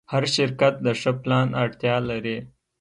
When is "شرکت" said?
0.35-0.73